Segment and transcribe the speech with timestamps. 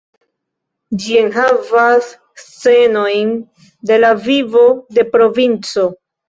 [1.01, 2.07] Ĝi enhavas
[2.43, 3.35] scenojn
[3.91, 4.65] de la vivo
[4.99, 5.87] de provinco.